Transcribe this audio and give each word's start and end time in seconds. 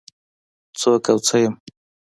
څوک 0.79 1.05
او 1.11 1.17
څه 1.27 1.35
يم؟ 1.41 1.53